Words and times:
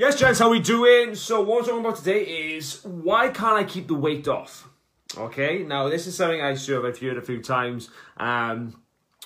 Yes, 0.00 0.18
gents, 0.18 0.38
how 0.38 0.48
we 0.48 0.60
doing? 0.60 1.14
So 1.14 1.42
what 1.42 1.58
I'm 1.58 1.64
talking 1.66 1.80
about 1.80 1.96
today 1.96 2.22
is 2.22 2.82
why 2.84 3.28
can't 3.28 3.58
I 3.58 3.64
keep 3.64 3.86
the 3.86 3.94
weight 3.94 4.26
off? 4.28 4.66
Okay, 5.14 5.62
now 5.62 5.90
this 5.90 6.06
is 6.06 6.16
something 6.16 6.40
I 6.40 6.54
sure 6.54 6.88
I've 6.88 6.98
heard 6.98 7.18
a 7.18 7.20
few 7.20 7.42
times. 7.42 7.90
Um, 8.16 8.80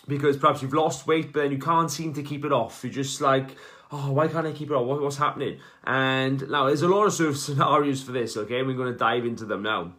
because 0.08 0.36
perhaps 0.36 0.62
you've 0.62 0.74
lost 0.74 1.06
weight, 1.06 1.32
but 1.32 1.42
then 1.42 1.52
you 1.52 1.58
can't 1.58 1.92
seem 1.92 2.12
to 2.14 2.24
keep 2.24 2.44
it 2.44 2.50
off. 2.50 2.82
You're 2.82 2.92
just 2.92 3.20
like, 3.20 3.50
oh, 3.92 4.10
why 4.10 4.26
can't 4.26 4.48
I 4.48 4.50
keep 4.50 4.68
it 4.68 4.74
off? 4.74 4.84
What, 4.84 5.00
what's 5.00 5.16
happening? 5.16 5.60
And 5.84 6.50
now 6.50 6.66
there's 6.66 6.82
a 6.82 6.88
lot 6.88 7.04
of 7.04 7.12
sort 7.12 7.28
of 7.28 7.36
scenarios 7.46 8.02
for 8.02 8.10
this. 8.10 8.36
Okay, 8.36 8.64
we're 8.64 8.74
going 8.74 8.92
to 8.92 8.98
dive 8.98 9.24
into 9.24 9.44
them 9.44 9.62
now 9.62 9.92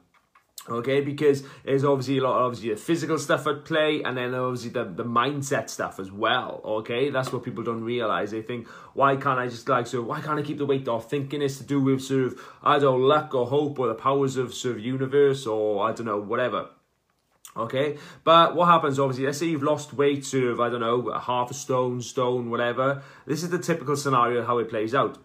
okay 0.67 1.01
because 1.01 1.43
there's 1.63 1.83
obviously 1.83 2.17
a 2.17 2.21
lot 2.21 2.37
of 2.37 2.43
obviously 2.43 2.69
the 2.69 2.75
physical 2.75 3.19
stuff 3.19 3.45
at 3.45 3.65
play 3.65 4.01
and 4.03 4.17
then 4.17 4.33
obviously 4.33 4.71
the, 4.71 4.83
the 4.83 5.03
mindset 5.03 5.69
stuff 5.69 5.99
as 5.99 6.11
well 6.11 6.61
okay? 6.65 7.09
That's 7.09 7.31
what 7.31 7.43
people 7.43 7.63
don't 7.63 7.83
realize. 7.83 8.31
They 8.31 8.41
think 8.41 8.67
why 8.93 9.15
can't 9.15 9.39
i 9.39 9.47
just 9.47 9.67
like 9.69 9.87
so 9.87 10.01
why 10.01 10.21
can't 10.21 10.39
i 10.39 10.41
keep 10.41 10.57
the 10.57 10.65
weight 10.65 10.87
off? 10.87 11.09
Thinking 11.09 11.41
it's 11.41 11.57
to 11.57 11.63
do 11.63 11.79
with 11.81 12.01
sort 12.01 12.25
of 12.25 12.41
i 12.63 12.79
don't 12.79 12.99
know 12.99 13.05
luck 13.05 13.33
or 13.35 13.47
hope 13.47 13.79
or 13.79 13.87
the 13.87 13.95
powers 13.95 14.37
of 14.37 14.53
sort 14.53 14.77
of 14.77 14.81
universe 14.81 15.45
or 15.45 15.87
i 15.87 15.91
don't 15.91 16.05
know 16.05 16.19
whatever 16.19 16.69
Okay, 17.57 17.97
but 18.25 18.53
what 18.53 18.65
happens 18.65 18.99
obviously, 18.99 19.25
let's 19.25 19.37
say 19.37 19.45
you've 19.45 19.63
lost 19.63 19.93
weight 19.93 20.25
sort 20.25 20.43
of, 20.43 20.59
I 20.59 20.69
don't 20.69 20.81
know, 20.81 21.17
half 21.17 21.51
a 21.51 21.53
stone, 21.53 22.01
stone, 22.01 22.49
whatever. 22.49 23.01
This 23.25 23.43
is 23.43 23.49
the 23.49 23.59
typical 23.59 23.95
scenario 23.95 24.43
how 24.43 24.57
it 24.57 24.69
plays 24.69 24.93
out. 24.93 25.17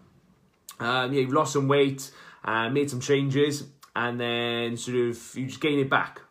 Um, 0.79 1.11
yeah, 1.11 1.21
you've 1.21 1.33
lost 1.33 1.51
some 1.53 1.67
weight, 1.67 2.09
uh, 2.45 2.69
made 2.69 2.89
some 2.89 3.01
changes, 3.01 3.65
and 3.95 4.19
then 4.19 4.77
sort 4.77 4.97
of 4.97 5.35
you 5.35 5.45
just 5.47 5.61
gain 5.61 5.79
it 5.79 5.89
back 5.89 6.21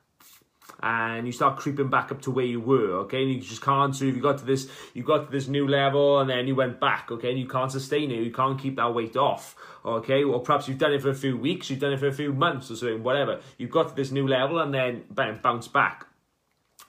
and 0.82 1.26
you 1.26 1.32
start 1.32 1.58
creeping 1.58 1.88
back 1.88 2.10
up 2.10 2.22
to 2.22 2.30
where 2.30 2.44
you 2.44 2.60
were, 2.60 3.00
okay? 3.00 3.22
And 3.22 3.32
you 3.32 3.40
just 3.40 3.60
can't 3.60 3.94
sort 3.94 4.10
of 4.10 4.16
you 4.16 4.22
got 4.22 4.38
to 4.38 4.44
this 4.44 4.68
you 4.94 5.02
got 5.02 5.26
to 5.26 5.32
this 5.32 5.46
new 5.46 5.68
level 5.68 6.20
and 6.20 6.30
then 6.30 6.46
you 6.46 6.54
went 6.54 6.80
back, 6.80 7.10
okay? 7.10 7.30
And 7.30 7.38
you 7.38 7.46
can't 7.46 7.70
sustain 7.70 8.10
it, 8.10 8.22
you 8.22 8.32
can't 8.32 8.58
keep 8.58 8.76
that 8.76 8.94
weight 8.94 9.16
off, 9.16 9.56
okay? 9.84 10.24
Or 10.24 10.40
perhaps 10.40 10.68
you've 10.68 10.78
done 10.78 10.92
it 10.92 11.02
for 11.02 11.10
a 11.10 11.14
few 11.14 11.36
weeks, 11.36 11.68
you've 11.70 11.80
done 11.80 11.92
it 11.92 12.00
for 12.00 12.08
a 12.08 12.12
few 12.12 12.32
months 12.32 12.70
or 12.70 12.76
something, 12.76 13.02
whatever. 13.02 13.40
You've 13.58 13.70
got 13.70 13.90
to 13.90 13.94
this 13.94 14.10
new 14.10 14.26
level 14.26 14.58
and 14.58 14.72
then 14.72 15.04
bam, 15.10 15.40
bounce 15.42 15.68
back. 15.68 16.06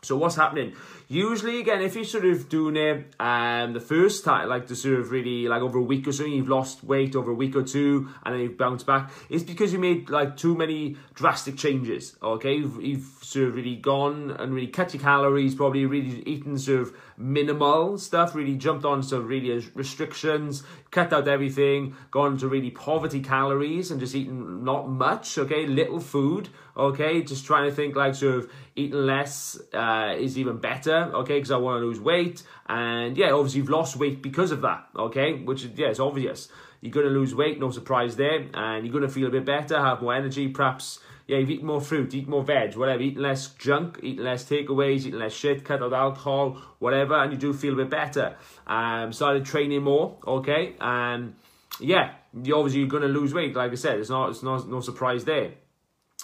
So 0.04 0.18
what's 0.18 0.36
happening? 0.36 0.74
Usually, 1.10 1.60
again, 1.60 1.84
if 1.84 1.94
you're 1.94 2.06
sort 2.06 2.26
of 2.26 2.50
doing 2.50 2.76
it 2.76 3.14
um, 3.20 3.74
the 3.74 3.80
first 3.80 4.26
time, 4.26 4.50
like 4.50 4.66
the 4.66 4.76
sort 4.76 5.00
of 5.00 5.12
really 5.12 5.48
like 5.48 5.62
over 5.62 5.78
a 5.78 5.84
week 5.84 6.08
or 6.08 6.12
so, 6.12 6.26
you've 6.26 6.50
lost 6.50 6.84
weight 6.84 7.16
over 7.16 7.30
a 7.30 7.36
week 7.36 7.56
or 7.56 7.62
two, 7.62 8.10
and 8.26 8.34
then 8.34 8.42
you've 8.42 8.58
bounced 8.58 8.88
back. 8.88 9.12
It's 9.30 9.44
because 9.44 9.72
you 9.72 9.78
made 9.78 10.10
like 10.10 10.38
too 10.38 10.56
many 10.56 10.98
drastic 11.14 11.56
changes. 11.56 12.16
Okay, 12.24 12.56
you've, 12.56 12.82
you've 12.82 13.20
sort 13.22 13.50
of 13.50 13.56
really 13.56 13.76
gone 13.76 14.32
and 14.32 14.56
really 14.56 14.66
cut 14.66 14.92
your 14.92 15.04
calories, 15.04 15.54
probably 15.54 15.86
really 15.86 16.24
eaten 16.26 16.58
sort 16.58 16.82
of 16.82 16.96
minimal 17.22 17.98
stuff, 17.98 18.36
really 18.36 18.56
jumped 18.56 18.86
on 18.86 19.04
some 19.04 19.28
really 19.28 19.66
restrictions, 19.74 20.64
cut 20.90 21.14
out 21.14 21.28
everything, 21.28 21.96
gone 22.10 22.38
to 22.38 22.48
really 22.48 22.72
poverty 22.72 23.22
calories 23.22 23.92
and 23.92 24.00
just 24.00 24.16
eating 24.16 24.64
not 24.64 24.90
much, 24.90 25.38
okay, 25.38 25.66
little 25.66 26.00
food, 26.00 26.50
okay, 26.76 27.22
just 27.22 27.46
trying 27.46 27.70
to 27.70 27.76
think 27.76 27.96
like 27.96 28.16
sort 28.16 28.36
of 28.36 28.52
eating 28.76 29.06
less 29.06 29.60
uh, 29.74 30.16
is 30.18 30.38
even 30.38 30.58
better, 30.58 31.12
okay, 31.14 31.36
because 31.36 31.52
I 31.52 31.58
want 31.58 31.82
to 31.82 31.86
lose 31.86 32.00
weight. 32.00 32.44
And 32.68 33.18
yeah, 33.18 33.32
obviously 33.32 33.60
you've 33.60 33.70
lost 33.70 33.96
weight 33.96 34.22
because 34.22 34.52
of 34.52 34.62
that, 34.62 34.88
okay, 34.96 35.34
which 35.34 35.64
yeah, 35.76 35.88
it's 35.88 36.00
obvious. 36.00 36.50
You're 36.82 36.92
going 36.92 37.06
to 37.06 37.12
lose 37.12 37.36
weight, 37.36 37.60
no 37.60 37.70
surprise 37.70 38.16
there, 38.16 38.48
and 38.54 38.86
you're 38.86 38.92
going 38.92 39.04
to 39.04 39.10
feel 39.10 39.28
a 39.28 39.32
bit 39.32 39.46
better, 39.46 39.80
have 39.80 40.02
more 40.02 40.16
energy, 40.16 40.48
perhaps 40.48 41.00
yeah, 41.28 41.38
you've 41.38 41.50
eaten 41.50 41.68
more 41.68 41.82
fruit, 41.82 42.14
eat 42.14 42.28
more 42.28 42.44
veg, 42.44 42.76
whatever, 42.76 43.02
eating 43.02 43.22
less 43.22 43.48
junk, 43.56 44.00
eating 44.04 44.24
less 44.24 44.44
takeaways, 44.44 45.06
eating 45.06 45.20
less 45.20 45.34
shit, 45.34 45.64
cut 45.64 45.82
out 45.82 45.94
alcohol, 45.94 46.62
whatever, 46.80 47.16
and 47.16 47.32
you 47.32 47.38
do 47.38 47.54
feel 47.54 47.74
a 47.74 47.78
bit 47.78 47.90
better. 47.90 48.36
Um, 48.68 49.14
started 49.14 49.46
training 49.46 49.84
more, 49.84 50.18
okay, 50.26 50.76
and 50.80 51.36
yeah, 51.80 52.14
you 52.44 52.56
obviously 52.56 52.80
you're 52.82 52.90
gonna 52.90 53.08
lose 53.08 53.34
weight. 53.34 53.56
Like 53.56 53.72
I 53.72 53.76
said, 53.76 54.00
it's 54.00 54.10
not 54.10 54.30
it's 54.30 54.44
not 54.44 54.68
no 54.68 54.80
surprise 54.82 55.26
there. 55.26 55.54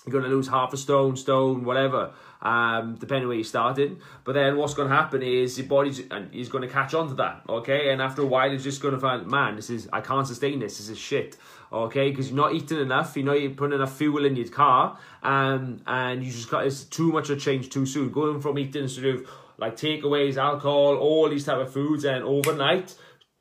You're 0.06 0.14
going 0.14 0.23
to 0.23 0.30
lose 0.30 0.48
half 0.48 0.72
a 0.72 0.78
stone, 0.78 1.17
stone, 1.17 1.66
whatever, 1.66 2.14
um, 2.42 2.95
depending 2.95 3.28
where 3.28 3.38
you 3.38 3.44
started. 3.44 4.00
But 4.24 4.34
then 4.34 4.56
what's 4.56 4.74
going 4.74 4.90
to 4.90 4.96
happen 4.96 5.22
is 5.22 5.58
your 5.58 5.68
body's 5.68 6.02
and 6.12 6.34
he's 6.34 6.47
going 6.47 6.62
to 6.62 6.69
catch 6.69 6.94
on 6.94 7.09
to 7.09 7.13
that, 7.16 7.41
okay? 7.50 7.91
And 7.91 8.02
after 8.02 8.22
a 8.22 8.25
while, 8.25 8.52
it's 8.52 8.63
just 8.63 8.81
going 8.81 8.94
to 8.94 9.00
find, 9.00 9.28
man, 9.28 9.58
this 9.58 9.69
is 9.69 9.90
I 9.91 10.02
can't 10.02 10.25
sustain 10.25 10.59
this. 10.59 10.78
This 10.78 10.88
is 10.90 10.97
shit, 10.97 11.35
okay? 11.74 12.09
Because 12.09 12.30
you're 12.30 12.38
not 12.38 12.53
eating 12.53 12.80
enough, 12.80 13.18
you 13.18 13.24
know, 13.24 13.34
you're 13.34 13.52
putting 13.52 13.75
enough 13.75 13.97
fuel 13.97 14.25
in 14.25 14.35
your 14.35 14.47
car, 14.47 14.97
um, 15.24 15.81
and 15.88 16.24
you 16.24 16.31
just 16.31 16.50
got 16.50 16.66
it's 16.66 16.85
too 16.85 17.12
much 17.12 17.29
of 17.29 17.40
change 17.40 17.69
too 17.69 17.85
soon. 17.85 18.09
Going 18.12 18.40
from 18.40 18.58
eating 18.59 18.88
sort 18.88 19.08
of 19.08 19.28
like 19.58 19.75
takeaways, 19.75 20.38
alcohol, 20.38 20.96
all 20.96 21.28
these 21.29 21.44
type 21.44 21.58
of 21.58 21.74
foods, 21.74 22.06
and 22.06 22.24
overnight, 22.24 22.96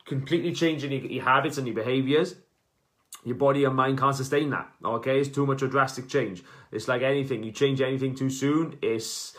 completely 0.05 0.53
changing 0.53 0.91
your, 0.91 1.03
your 1.03 1.25
habits 1.25 1.59
and 1.59 1.67
your 1.67 1.77
behaviors 1.77 2.34
your 3.26 3.34
body 3.34 3.64
and 3.64 3.75
mind 3.75 3.98
can't 3.98 4.14
sustain 4.14 4.50
that. 4.50 4.70
Okay, 4.84 5.19
it's 5.19 5.28
too 5.28 5.44
much 5.44 5.60
a 5.60 5.66
drastic 5.66 6.09
change. 6.09 6.44
It's 6.70 6.87
like 6.87 7.03
anything. 7.03 7.42
You 7.42 7.50
change 7.50 7.81
anything 7.81 8.14
too 8.14 8.31
soon, 8.31 8.78
it's 8.81 9.37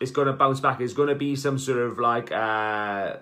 it's 0.00 0.12
gonna 0.12 0.32
bounce 0.32 0.60
back. 0.60 0.80
It's 0.80 0.92
gonna 0.92 1.16
be 1.16 1.34
some 1.34 1.58
sort 1.58 1.78
of 1.78 1.98
like 1.98 2.30
uh, 2.30 3.16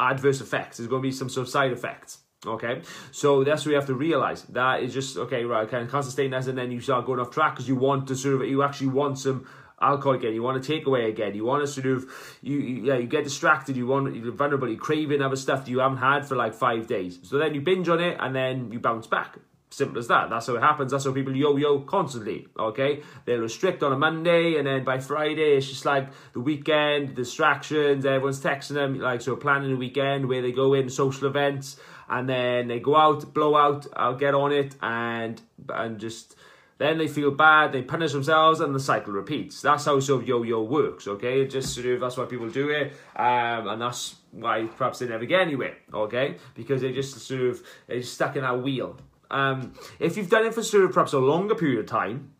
adverse 0.00 0.40
effects. 0.40 0.78
There's 0.78 0.88
gonna 0.88 1.02
be 1.02 1.12
some 1.12 1.28
sort 1.28 1.46
of 1.46 1.52
side 1.52 1.70
effects. 1.70 2.18
Okay, 2.46 2.80
so 3.12 3.44
that's 3.44 3.66
what 3.66 3.70
you 3.70 3.76
have 3.76 3.86
to 3.86 3.94
realize. 3.94 4.42
That 4.44 4.82
is 4.82 4.94
just 4.94 5.18
okay, 5.18 5.44
right? 5.44 5.66
Okay, 5.68 5.86
can't 5.90 6.04
sustain 6.04 6.30
that, 6.30 6.46
and 6.46 6.56
then 6.56 6.70
you 6.70 6.80
start 6.80 7.04
going 7.04 7.20
off 7.20 7.30
track 7.30 7.54
because 7.54 7.68
you 7.68 7.76
want 7.76 8.08
to 8.08 8.16
sort 8.16 8.40
of 8.40 8.48
you 8.48 8.62
actually 8.62 8.88
want 8.88 9.18
some 9.18 9.46
alcohol 9.80 10.14
again. 10.14 10.34
You 10.34 10.42
want 10.42 10.62
to 10.62 10.66
take 10.66 10.86
away 10.86 11.08
again. 11.08 11.34
You 11.34 11.44
want 11.44 11.62
to 11.62 11.66
sort 11.66 11.86
of 11.86 12.06
you, 12.42 12.58
you 12.58 12.84
yeah 12.84 12.96
you 12.96 13.06
get 13.06 13.24
distracted. 13.24 13.76
You 13.76 13.86
want 13.86 14.14
you're 14.14 14.32
vulnerable. 14.32 14.68
you're 14.68 14.78
craving 14.78 15.22
other 15.22 15.36
stuff 15.36 15.64
that 15.64 15.70
you 15.70 15.80
haven't 15.80 15.98
had 15.98 16.26
for 16.26 16.36
like 16.36 16.54
five 16.54 16.86
days. 16.86 17.18
So 17.22 17.38
then 17.38 17.54
you 17.54 17.60
binge 17.60 17.88
on 17.88 18.00
it 18.00 18.16
and 18.20 18.34
then 18.34 18.72
you 18.72 18.80
bounce 18.80 19.06
back. 19.06 19.38
Simple 19.74 19.98
as 19.98 20.06
that. 20.06 20.30
That's 20.30 20.46
how 20.46 20.54
it 20.54 20.60
happens. 20.60 20.92
That's 20.92 21.04
how 21.04 21.12
people 21.12 21.34
yo-yo 21.34 21.80
constantly. 21.80 22.46
Okay, 22.56 23.02
they'll 23.24 23.40
restrict 23.40 23.82
on 23.82 23.92
a 23.92 23.98
Monday, 23.98 24.56
and 24.56 24.68
then 24.68 24.84
by 24.84 25.00
Friday 25.00 25.56
it's 25.56 25.68
just 25.68 25.84
like 25.84 26.10
the 26.32 26.38
weekend, 26.38 27.16
distractions. 27.16 28.06
Everyone's 28.06 28.40
texting 28.40 28.74
them 28.74 29.00
like 29.00 29.20
so, 29.20 29.34
planning 29.34 29.70
the 29.70 29.76
weekend 29.76 30.28
where 30.28 30.42
they 30.42 30.52
go 30.52 30.74
in 30.74 30.88
social 30.88 31.26
events, 31.26 31.76
and 32.08 32.28
then 32.28 32.68
they 32.68 32.78
go 32.78 32.94
out, 32.94 33.34
blow 33.34 33.56
out. 33.56 33.88
I'll 33.96 34.14
get 34.14 34.32
on 34.32 34.52
it, 34.52 34.76
and 34.80 35.42
and 35.68 35.98
just 35.98 36.36
then 36.78 36.98
they 36.98 37.08
feel 37.08 37.30
bad, 37.30 37.72
they 37.72 37.82
punish 37.82 38.12
themselves, 38.12 38.60
and 38.60 38.74
the 38.74 38.80
cycle 38.80 39.12
repeats. 39.12 39.62
That's 39.62 39.84
how 39.84 40.00
sort 40.00 40.22
of 40.22 40.28
yo-yo 40.28 40.62
works, 40.62 41.06
okay? 41.06 41.46
Just 41.46 41.74
sort 41.74 41.86
of, 41.86 42.00
that's 42.00 42.16
why 42.16 42.24
people 42.24 42.48
do 42.48 42.70
it, 42.70 42.92
um, 43.16 43.68
and 43.68 43.80
that's 43.80 44.16
why 44.32 44.64
perhaps 44.76 44.98
they 44.98 45.06
never 45.06 45.24
get 45.24 45.40
anywhere, 45.40 45.76
okay? 45.92 46.36
Because 46.54 46.82
they 46.82 46.92
just 46.92 47.18
sort 47.18 47.42
of, 47.42 47.62
they're 47.86 48.02
stuck 48.02 48.36
in 48.36 48.42
that 48.42 48.62
wheel. 48.62 48.96
Um, 49.30 49.74
if 49.98 50.16
you've 50.16 50.30
done 50.30 50.46
it 50.46 50.54
for 50.54 50.62
sort 50.62 50.84
of 50.84 50.92
perhaps 50.92 51.12
a 51.12 51.18
longer 51.18 51.54
period 51.54 51.78
of 51.80 51.86
time, 51.86 52.32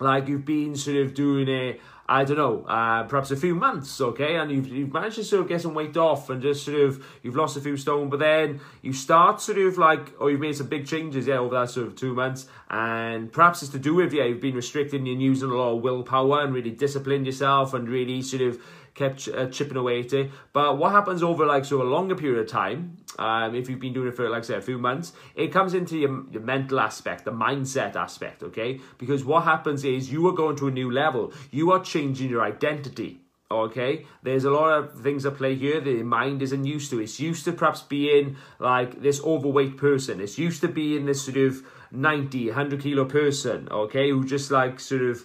like 0.00 0.28
you've 0.28 0.44
been 0.44 0.74
sort 0.74 0.96
of 0.96 1.14
doing 1.14 1.48
it 1.48 1.80
I 2.12 2.24
don't 2.24 2.38
know, 2.38 2.64
uh, 2.64 3.04
perhaps 3.04 3.30
a 3.30 3.36
few 3.36 3.54
months, 3.54 4.00
okay, 4.00 4.34
and 4.34 4.50
you've, 4.50 4.66
you've 4.66 4.92
managed 4.92 5.14
to 5.14 5.22
sort 5.22 5.42
of 5.42 5.48
get 5.48 5.60
some 5.60 5.74
weight 5.74 5.96
off 5.96 6.28
and 6.28 6.42
just 6.42 6.64
sort 6.64 6.80
of, 6.80 7.06
you've 7.22 7.36
lost 7.36 7.56
a 7.56 7.60
few 7.60 7.76
stone, 7.76 8.10
but 8.10 8.18
then 8.18 8.58
you 8.82 8.92
start 8.92 9.40
sort 9.40 9.58
of 9.58 9.78
like, 9.78 10.12
oh, 10.18 10.26
you've 10.26 10.40
made 10.40 10.56
some 10.56 10.66
big 10.66 10.88
changes, 10.88 11.28
yeah, 11.28 11.38
over 11.38 11.54
that 11.54 11.70
sort 11.70 11.86
of 11.86 11.94
two 11.94 12.12
months, 12.12 12.48
and 12.68 13.30
perhaps 13.30 13.62
it's 13.62 13.70
to 13.70 13.78
do 13.78 13.94
with, 13.94 14.12
yeah, 14.12 14.24
you've 14.24 14.40
been 14.40 14.56
restricting 14.56 15.06
and 15.06 15.22
using 15.22 15.50
a 15.50 15.54
lot 15.54 15.76
of 15.76 15.82
willpower 15.84 16.42
and 16.42 16.52
really 16.52 16.72
disciplined 16.72 17.26
yourself 17.26 17.74
and 17.74 17.88
really 17.88 18.22
sort 18.22 18.42
of 18.42 18.60
kept 19.00 19.28
uh, 19.28 19.46
chipping 19.46 19.78
away 19.78 20.00
at 20.00 20.12
it. 20.12 20.30
But 20.52 20.76
what 20.76 20.92
happens 20.92 21.22
over 21.22 21.46
like 21.46 21.64
so 21.64 21.80
a 21.80 21.88
longer 21.96 22.14
period 22.14 22.40
of 22.40 22.48
time, 22.48 22.98
um, 23.18 23.54
if 23.54 23.68
you've 23.68 23.80
been 23.80 23.94
doing 23.94 24.08
it 24.08 24.16
for 24.16 24.28
like 24.28 24.44
say 24.44 24.56
a 24.56 24.60
few 24.60 24.78
months, 24.78 25.12
it 25.34 25.48
comes 25.48 25.72
into 25.72 25.96
your, 25.96 26.24
your 26.30 26.42
mental 26.42 26.78
aspect, 26.78 27.24
the 27.24 27.32
mindset 27.32 27.96
aspect, 27.96 28.42
okay? 28.42 28.78
Because 28.98 29.24
what 29.24 29.44
happens 29.44 29.84
is 29.84 30.12
you 30.12 30.28
are 30.28 30.32
going 30.32 30.56
to 30.56 30.68
a 30.68 30.70
new 30.70 30.90
level. 30.90 31.32
You 31.50 31.72
are 31.72 31.82
changing 31.82 32.28
your 32.28 32.42
identity. 32.42 33.22
Okay, 33.52 34.06
there's 34.22 34.44
a 34.44 34.50
lot 34.50 34.70
of 34.78 35.00
things 35.00 35.26
at 35.26 35.34
play 35.36 35.56
here 35.56 35.80
your 35.82 36.04
mind 36.04 36.40
isn't 36.40 36.64
used 36.64 36.88
to. 36.90 37.00
It's 37.00 37.18
used 37.18 37.44
to 37.46 37.52
perhaps 37.52 37.82
being 37.82 38.36
like 38.60 39.02
this 39.02 39.20
overweight 39.24 39.76
person. 39.76 40.20
It's 40.20 40.38
used 40.38 40.60
to 40.60 40.68
being 40.68 41.06
this 41.06 41.24
sort 41.24 41.36
of 41.36 41.64
90, 41.90 42.46
100 42.46 42.80
kilo 42.80 43.06
person, 43.06 43.68
okay, 43.72 44.10
who 44.10 44.24
just 44.24 44.52
like 44.52 44.78
sort 44.78 45.02
of 45.02 45.24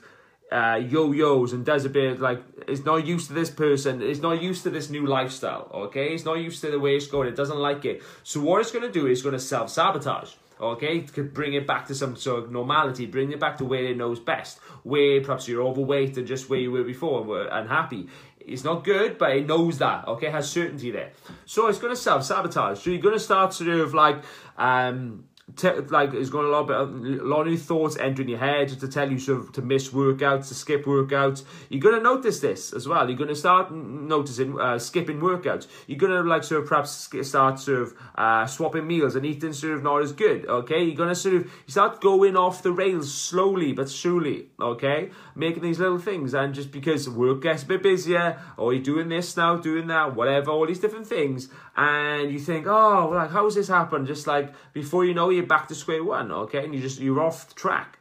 uh, 0.52 0.80
yo-yos 0.88 1.54
and 1.54 1.66
does 1.66 1.86
a 1.86 1.90
bit 1.90 2.20
like 2.20 2.42
it's 2.68 2.86
not 2.86 3.06
used 3.06 3.28
to 3.28 3.34
this 3.34 3.50
person 3.50 4.02
it's 4.02 4.20
not 4.20 4.42
used 4.42 4.64
to 4.64 4.70
this 4.70 4.90
new 4.90 5.06
lifestyle 5.06 5.70
okay? 5.74 6.14
It's 6.14 6.26
not 6.26 6.36
used 6.36 6.62
to 6.62 6.72
the 6.72 6.80
way 6.80 6.96
it's 6.96 7.08
going 7.08 7.28
it 7.28 7.36
doesn't 7.36 7.58
like 7.58 7.84
it. 7.86 8.04
So 8.24 8.42
what 8.42 8.62
it's 8.62 8.72
going 8.72 8.86
to 8.86 8.92
do 8.92 9.08
is 9.08 9.22
going 9.22 9.34
to 9.34 9.40
self-sabotage 9.40 10.34
okay? 10.62 11.02
To 11.02 11.24
bring 11.24 11.54
it 11.54 11.66
back 11.66 11.88
to 11.88 11.96
some 11.96 12.16
sort 12.16 12.44
of 12.44 12.52
normality 12.52 13.08
bring 13.08 13.32
it 13.32 13.40
back 13.40 13.58
to 13.58 13.66
where 13.66 13.86
it 13.86 13.98
knows 13.98 14.20
best 14.20 14.60
where 14.84 15.20
perhaps 15.22 15.48
you're 15.48 15.64
overweight 15.64 16.16
and 16.18 16.28
just 16.28 16.48
where 16.50 16.60
you 16.60 16.72
were 16.72 16.84
before 16.84 17.22
and 17.22 17.30
were 17.30 17.48
unhappy. 17.48 18.08
It's 18.40 18.64
not 18.64 18.84
good 18.84 19.18
but 19.18 19.36
it 19.36 19.48
knows 19.48 19.80
that 19.80 20.08
okay? 20.08 20.28
It 20.28 20.34
has 20.34 20.50
certainty 20.50 20.92
there. 20.92 21.12
So 21.46 21.68
it's 21.68 21.80
going 21.80 21.94
to 21.94 22.00
self-sabotage. 22.00 22.80
So 22.80 22.92
you're 22.92 23.02
going 23.02 23.16
to 23.16 23.20
start 23.20 23.54
sort 23.54 23.70
of 23.70 23.96
like 23.96 24.24
um 24.58 25.26
te- 25.56 25.82
like 25.90 26.14
it's 26.14 26.30
got 26.30 26.44
a 26.44 26.50
lot 26.50 26.70
of 26.70 26.90
a 26.90 27.24
lot 27.24 27.42
of 27.42 27.48
new 27.48 27.58
thoughts 27.58 27.98
entering 27.98 28.30
your 28.30 28.40
head 28.40 28.70
to 28.70 28.88
tell 28.88 29.12
you 29.12 29.20
sort 29.20 29.40
of 29.40 29.52
to 29.54 29.62
miss 29.62 29.90
workouts, 29.90 30.48
to 30.50 30.54
skip 30.56 30.86
workouts. 30.86 31.44
You're 31.70 31.82
gonna 31.82 32.02
notice 32.04 32.40
this 32.40 32.74
as 32.74 32.88
well. 32.88 33.08
You're 33.10 33.18
gonna 33.18 33.36
start 33.36 33.72
noticing 33.72 34.60
uh, 34.60 34.80
skipping 34.80 35.20
workouts. 35.20 35.68
You're 35.88 36.00
gonna 36.00 36.24
like 36.24 36.44
sort 36.44 36.64
of 36.64 36.70
perhaps 36.70 37.10
start 37.24 37.60
sort 37.60 37.82
of 37.82 37.94
uh, 38.16 38.46
swapping 38.46 38.88
meals 38.88 39.16
and 39.16 39.26
eating 39.26 39.54
sort 39.54 39.74
of 39.74 39.84
not 39.84 40.02
as 40.02 40.12
good. 40.12 40.46
Okay, 40.46 40.84
you're 40.84 40.96
gonna 40.96 41.16
sort 41.16 41.36
of 41.36 41.44
you 41.44 41.72
start 41.72 42.02
going 42.02 42.36
off 42.36 42.64
the 42.64 42.72
rails 42.72 43.14
slowly 43.14 43.74
but 43.74 43.90
surely. 43.90 44.48
Okay, 44.60 45.12
making 45.36 45.64
these 45.64 45.80
little 45.80 46.00
things 46.00 46.34
and 46.34 46.54
just 46.54 46.72
because 46.72 47.10
work 47.10 47.42
gets 47.42 47.64
a 47.64 47.66
bit 47.66 47.84
busier 47.84 48.40
or 48.58 48.74
you're 48.74 48.84
doing 48.84 49.10
this 49.10 49.36
now, 49.38 49.56
doing 49.56 49.88
that, 49.88 50.16
whatever, 50.16 50.52
all 50.52 50.68
these 50.68 50.80
different 50.80 51.08
things, 51.08 51.50
and 51.76 52.32
you 52.32 52.40
think, 52.40 52.68
oh, 52.68 53.12
like 53.14 53.32
how's 53.32 53.56
this 53.56 53.68
happen? 53.68 54.06
Just 54.06 54.28
like 54.28 54.54
before 54.74 55.06
you 55.06 55.14
know, 55.14 55.32
you're 55.46 55.58
back 55.58 55.68
to 55.68 55.76
square 55.76 56.04
one. 56.04 56.32
Okay, 56.32 56.66
and 56.66 56.74
you 56.74 56.82
just 56.82 57.00
you're 57.00 57.22
off 57.22 57.50
the 57.50 57.56
track. 57.56 58.00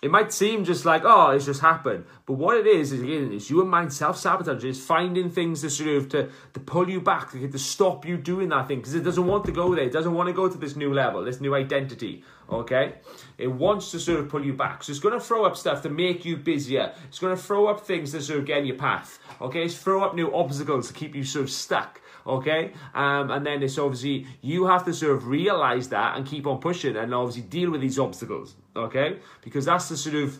It 0.00 0.10
might 0.10 0.32
seem 0.32 0.64
just 0.64 0.84
like, 0.84 1.02
oh, 1.04 1.30
it's 1.30 1.46
just 1.46 1.60
happened. 1.60 2.06
But 2.26 2.32
what 2.32 2.56
it 2.56 2.66
is, 2.66 2.90
is 2.90 3.02
again, 3.02 3.32
is 3.32 3.48
your 3.48 3.64
mind 3.64 3.92
self-sabotage. 3.92 4.64
It's 4.64 4.80
finding 4.80 5.30
things 5.30 5.60
to 5.60 5.70
sort 5.70 5.90
of, 5.90 6.08
to, 6.08 6.28
to 6.54 6.60
pull 6.60 6.90
you 6.90 7.00
back, 7.00 7.30
to, 7.30 7.46
to 7.46 7.58
stop 7.58 8.04
you 8.04 8.16
doing 8.16 8.48
that 8.48 8.66
thing. 8.66 8.78
Because 8.78 8.96
it 8.96 9.04
doesn't 9.04 9.24
want 9.24 9.44
to 9.44 9.52
go 9.52 9.76
there. 9.76 9.84
It 9.84 9.92
doesn't 9.92 10.12
want 10.12 10.26
to 10.26 10.32
go 10.32 10.48
to 10.48 10.58
this 10.58 10.74
new 10.74 10.92
level, 10.92 11.22
this 11.22 11.40
new 11.40 11.54
identity. 11.54 12.24
Okay? 12.50 12.94
It 13.38 13.46
wants 13.46 13.92
to 13.92 14.00
sort 14.00 14.18
of 14.18 14.28
pull 14.28 14.44
you 14.44 14.54
back. 14.54 14.82
So 14.82 14.90
it's 14.90 14.98
going 14.98 15.14
to 15.14 15.20
throw 15.24 15.44
up 15.44 15.56
stuff 15.56 15.82
to 15.82 15.88
make 15.88 16.24
you 16.24 16.36
busier. 16.36 16.92
It's 17.06 17.20
going 17.20 17.36
to 17.36 17.40
throw 17.40 17.68
up 17.68 17.86
things 17.86 18.10
to 18.10 18.20
sort 18.20 18.40
of 18.40 18.46
get 18.46 18.58
in 18.58 18.66
your 18.66 18.78
path. 18.78 19.20
Okay? 19.40 19.62
It's 19.62 19.78
throw 19.78 20.02
up 20.02 20.16
new 20.16 20.34
obstacles 20.34 20.88
to 20.88 20.94
keep 20.94 21.14
you 21.14 21.22
sort 21.22 21.44
of 21.44 21.50
stuck 21.50 22.00
okay? 22.26 22.72
Um, 22.94 23.30
and 23.30 23.44
then 23.46 23.62
it's 23.62 23.78
obviously 23.78 24.26
you 24.40 24.66
have 24.66 24.84
to 24.84 24.94
sort 24.94 25.16
of 25.16 25.26
realize 25.26 25.88
that 25.90 26.16
and 26.16 26.26
keep 26.26 26.46
on 26.46 26.58
pushing 26.58 26.96
and 26.96 27.14
obviously 27.14 27.42
deal 27.42 27.70
with 27.70 27.80
these 27.80 27.98
obstacles, 27.98 28.54
okay? 28.76 29.18
Because 29.42 29.64
that's 29.64 29.88
the 29.88 29.96
sort 29.96 30.16
of 30.16 30.38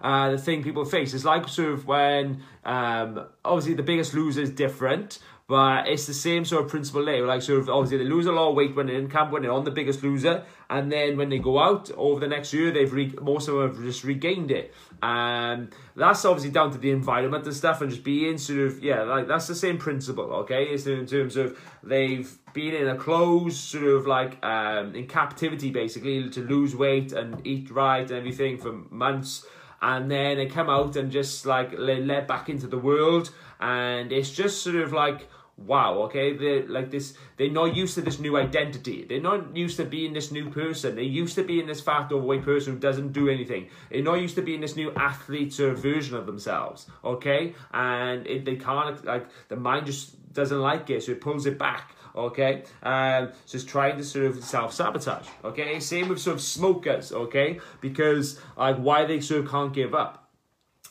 uh, 0.00 0.30
the 0.32 0.38
thing 0.38 0.62
people 0.62 0.84
face. 0.84 1.14
It's 1.14 1.24
like 1.24 1.48
sort 1.48 1.72
of 1.72 1.86
when 1.86 2.42
um, 2.64 3.26
obviously 3.44 3.74
the 3.74 3.82
biggest 3.82 4.12
loser 4.14 4.42
is 4.42 4.50
different, 4.50 5.18
but 5.46 5.86
it's 5.88 6.06
the 6.06 6.14
same 6.14 6.44
sort 6.44 6.64
of 6.64 6.70
principle 6.70 7.04
there. 7.04 7.26
Like 7.26 7.42
sort 7.42 7.60
of 7.60 7.68
obviously 7.68 7.98
they 7.98 8.04
lose 8.04 8.26
a 8.26 8.32
lot 8.32 8.50
of 8.50 8.54
weight 8.54 8.74
when 8.74 8.86
they're 8.86 8.98
in 8.98 9.10
camp 9.10 9.30
when 9.30 9.42
they're 9.42 9.52
on 9.52 9.64
the 9.64 9.70
biggest 9.70 10.02
loser, 10.02 10.44
and 10.70 10.90
then 10.90 11.16
when 11.16 11.28
they 11.28 11.38
go 11.38 11.58
out 11.58 11.90
over 11.96 12.20
the 12.20 12.28
next 12.28 12.52
year, 12.52 12.70
they've 12.70 12.92
re- 12.92 13.14
most 13.20 13.48
of 13.48 13.56
them 13.56 13.68
have 13.68 13.82
just 13.82 14.04
regained 14.04 14.50
it. 14.50 14.74
And 15.02 15.74
that's 15.94 16.24
obviously 16.24 16.50
down 16.50 16.72
to 16.72 16.78
the 16.78 16.90
environment 16.90 17.44
and 17.44 17.54
stuff, 17.54 17.82
and 17.82 17.90
just 17.90 18.04
being 18.04 18.38
sort 18.38 18.60
of 18.60 18.82
yeah, 18.82 19.02
like 19.02 19.28
that's 19.28 19.46
the 19.46 19.54
same 19.54 19.76
principle. 19.76 20.32
Okay, 20.32 20.64
it's 20.64 20.86
in 20.86 21.06
terms 21.06 21.36
of 21.36 21.58
they've 21.82 22.38
been 22.54 22.74
in 22.74 22.88
a 22.88 22.96
closed 22.96 23.58
sort 23.58 23.84
of 23.84 24.06
like 24.06 24.42
um, 24.44 24.94
in 24.94 25.06
captivity 25.06 25.70
basically 25.70 26.30
to 26.30 26.40
lose 26.40 26.74
weight 26.74 27.12
and 27.12 27.46
eat 27.46 27.70
right 27.70 28.08
and 28.08 28.12
everything 28.12 28.56
for 28.56 28.72
months 28.90 29.44
and 29.82 30.10
then 30.10 30.36
they 30.36 30.46
come 30.46 30.70
out 30.70 30.96
and 30.96 31.10
just 31.10 31.46
like 31.46 31.72
let 31.76 32.26
back 32.26 32.48
into 32.48 32.66
the 32.66 32.78
world 32.78 33.30
and 33.60 34.12
it's 34.12 34.30
just 34.30 34.62
sort 34.62 34.76
of 34.76 34.92
like 34.92 35.28
wow 35.56 36.00
okay 36.00 36.36
they're 36.36 36.66
like 36.68 36.90
this 36.90 37.14
they're 37.36 37.50
not 37.50 37.74
used 37.74 37.94
to 37.96 38.00
this 38.00 38.20
new 38.20 38.36
identity. 38.36 39.04
They're 39.08 39.20
not 39.20 39.56
used 39.56 39.76
to 39.78 39.84
being 39.84 40.12
this 40.12 40.30
new 40.30 40.50
person. 40.50 40.94
They're 40.94 41.04
used 41.04 41.34
to 41.34 41.42
being 41.42 41.66
this 41.66 41.80
fat 41.80 42.12
overweight 42.12 42.42
person 42.42 42.74
who 42.74 42.78
doesn't 42.78 43.12
do 43.12 43.28
anything. 43.28 43.68
They're 43.90 44.02
not 44.02 44.20
used 44.20 44.36
to 44.36 44.42
being 44.42 44.60
this 44.60 44.76
new 44.76 44.92
athlete 44.94 45.58
or 45.58 45.74
version 45.74 46.16
of 46.16 46.26
themselves 46.26 46.86
okay? 47.04 47.54
And 47.72 48.26
it, 48.26 48.44
they 48.44 48.56
can't 48.56 49.04
like 49.04 49.28
the 49.48 49.56
mind 49.56 49.86
just 49.86 50.32
doesn't 50.32 50.60
like 50.60 50.90
it 50.90 51.02
so 51.02 51.12
it 51.12 51.20
pulls 51.20 51.46
it 51.46 51.58
back 51.58 51.94
okay? 52.14 52.64
So 52.82 53.30
it's 53.52 53.64
trying 53.64 53.96
to 53.98 54.04
sort 54.04 54.26
of 54.26 54.42
self-sabotage, 54.44 55.26
okay? 55.44 55.80
Same 55.80 56.08
with 56.08 56.20
sort 56.20 56.36
of 56.36 56.42
smokers, 56.42 57.12
okay? 57.12 57.60
Because 57.80 58.40
like 58.56 58.76
why 58.76 59.04
they 59.04 59.20
sort 59.20 59.44
of 59.44 59.50
can't 59.50 59.72
give 59.72 59.94
up. 59.94 60.20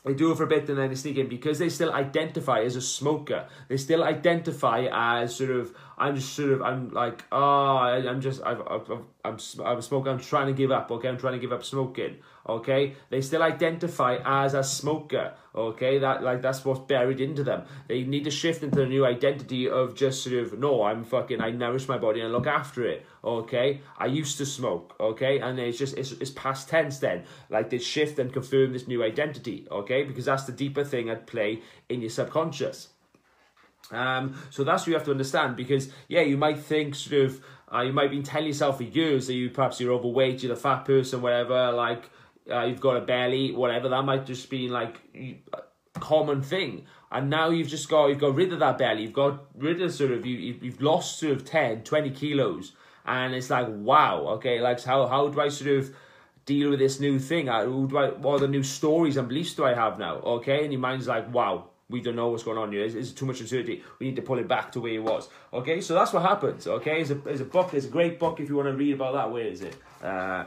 They 0.05 0.13
do 0.13 0.33
it 0.33 0.35
for 0.35 0.43
a 0.43 0.47
bit 0.47 0.67
and 0.67 0.77
then 0.77 0.89
they 0.89 0.95
sneak 0.95 1.17
in 1.17 1.29
because 1.29 1.59
they 1.59 1.69
still 1.69 1.93
identify 1.93 2.59
as 2.59 2.75
a 2.75 2.81
smoker. 2.81 3.47
They 3.69 3.77
still 3.77 4.03
identify 4.03 4.89
as 4.91 5.33
sort 5.33 5.51
of 5.51 5.73
I'm 5.97 6.15
just 6.15 6.33
sort 6.33 6.51
of 6.51 6.61
I'm 6.61 6.89
like 6.89 7.23
oh 7.31 7.77
I'm 7.77 8.21
just 8.21 8.41
I've, 8.43 8.61
I've, 8.61 8.89
I'm 9.25 9.37
I'm 9.63 9.77
a 9.77 9.81
smoker. 9.81 10.09
I'm 10.09 10.19
trying 10.19 10.47
to 10.47 10.53
give 10.53 10.69
up. 10.71 10.91
Okay, 10.91 11.07
I'm 11.07 11.17
trying 11.17 11.33
to 11.33 11.39
give 11.39 11.53
up 11.53 11.63
smoking. 11.63 12.17
Okay, 12.47 12.95
they 13.09 13.21
still 13.21 13.41
identify 13.41 14.17
as 14.25 14.53
a 14.53 14.63
smoker. 14.63 15.33
Okay, 15.55 15.99
that 15.99 16.23
like 16.23 16.41
that's 16.41 16.65
what's 16.65 16.81
buried 16.81 17.21
into 17.21 17.41
them. 17.41 17.63
They 17.87 18.03
need 18.03 18.25
to 18.25 18.31
shift 18.31 18.63
into 18.63 18.81
a 18.81 18.85
new 18.85 19.05
identity 19.05 19.69
of 19.69 19.95
just 19.95 20.23
sort 20.23 20.35
of 20.35 20.59
no, 20.59 20.83
I'm 20.83 21.05
fucking 21.05 21.39
I 21.39 21.51
nourish 21.51 21.87
my 21.87 21.97
body 21.97 22.19
and 22.19 22.33
look 22.33 22.47
after 22.47 22.85
it. 22.85 23.05
Okay, 23.23 23.79
I 23.97 24.07
used 24.07 24.37
to 24.39 24.45
smoke. 24.45 24.93
Okay, 24.99 25.39
and 25.39 25.57
it's 25.57 25.77
just 25.77 25.97
it's, 25.97 26.11
it's 26.11 26.31
past 26.31 26.67
tense 26.67 26.99
then. 26.99 27.23
Like 27.49 27.69
they 27.69 27.77
shift 27.77 28.19
and 28.19 28.33
confirm 28.33 28.73
this 28.73 28.89
new 28.89 29.03
identity. 29.03 29.67
Okay, 29.71 30.03
because 30.03 30.25
that's 30.25 30.43
the 30.43 30.51
deeper 30.51 30.83
thing 30.83 31.09
at 31.09 31.27
play 31.27 31.61
in 31.87 32.01
your 32.01 32.09
subconscious. 32.09 32.89
Um, 33.91 34.41
so 34.49 34.63
that's 34.63 34.83
what 34.83 34.87
you 34.87 34.93
have 34.93 35.03
to 35.05 35.11
understand 35.11 35.55
because 35.55 35.89
yeah, 36.07 36.21
you 36.21 36.37
might 36.37 36.59
think 36.59 36.95
sort 36.95 37.25
of 37.25 37.41
uh, 37.73 37.81
you 37.81 37.93
might 37.93 38.11
be 38.11 38.21
telling 38.21 38.47
yourself 38.47 38.77
for 38.77 38.83
years 38.83 39.27
that 39.27 39.33
you 39.33 39.49
perhaps 39.49 39.79
you're 39.79 39.93
overweight, 39.93 40.43
you're 40.43 40.53
a 40.53 40.55
fat 40.55 40.85
person, 40.85 41.21
whatever. 41.21 41.71
Like 41.71 42.09
uh, 42.49 42.63
you've 42.63 42.81
got 42.81 42.97
a 42.97 43.01
belly, 43.01 43.51
whatever. 43.51 43.89
That 43.89 44.03
might 44.03 44.25
just 44.25 44.49
be 44.49 44.69
like 44.69 44.99
a 45.15 45.99
common 45.99 46.41
thing. 46.41 46.85
And 47.11 47.29
now 47.29 47.49
you've 47.49 47.67
just 47.67 47.89
got 47.89 48.07
you've 48.07 48.19
got 48.19 48.35
rid 48.35 48.53
of 48.53 48.59
that 48.59 48.77
belly. 48.77 49.03
You've 49.03 49.13
got 49.13 49.45
rid 49.55 49.81
of 49.81 49.93
sort 49.93 50.11
of 50.11 50.25
you 50.25 50.57
you've 50.61 50.81
lost 50.81 51.19
sort 51.19 51.33
of 51.33 51.45
10, 51.45 51.83
20 51.83 52.09
kilos, 52.11 52.73
and 53.05 53.33
it's 53.35 53.49
like 53.49 53.67
wow, 53.69 54.21
okay, 54.35 54.61
like 54.61 54.83
how 54.83 55.07
how 55.07 55.27
do 55.27 55.39
I 55.39 55.49
sort 55.49 55.71
of 55.77 55.95
deal 56.45 56.71
with 56.71 56.79
this 56.79 56.99
new 56.99 57.19
thing? 57.19 57.47
How 57.47 57.65
do 57.65 57.97
I, 57.97 58.09
what 58.09 58.35
are 58.35 58.39
the 58.39 58.47
new 58.47 58.63
stories 58.63 59.17
and 59.17 59.27
beliefs 59.27 59.53
do 59.53 59.65
I 59.65 59.73
have 59.73 59.99
now? 59.99 60.15
Okay, 60.17 60.63
and 60.63 60.73
your 60.73 60.81
mind's 60.81 61.07
like 61.07 61.31
wow, 61.31 61.69
we 61.89 62.01
don't 62.01 62.15
know 62.15 62.29
what's 62.29 62.43
going 62.43 62.57
on 62.57 62.71
here. 62.71 62.83
It's, 62.83 62.95
it's, 62.95 63.11
too 63.11 63.25
much 63.25 63.41
uncertainty. 63.41 63.83
We 63.99 64.07
need 64.07 64.15
to 64.15 64.21
pull 64.21 64.39
it 64.39 64.47
back 64.47 64.71
to 64.73 64.79
where 64.79 64.93
it 64.93 65.03
was. 65.03 65.29
Okay, 65.51 65.81
so 65.81 65.93
that's 65.93 66.13
what 66.13 66.23
happens. 66.23 66.65
Okay, 66.67 67.01
it's 67.01 67.11
a, 67.11 67.21
it's 67.27 67.41
a 67.41 67.45
book. 67.45 67.73
It's 67.73 67.85
a 67.85 67.89
great 67.89 68.19
book 68.19 68.39
if 68.39 68.49
you 68.49 68.55
want 68.55 68.69
to 68.69 68.75
read 68.75 68.95
about 68.95 69.13
that. 69.13 69.31
Where 69.31 69.45
is 69.45 69.61
it? 69.61 69.75
Uh, 70.01 70.45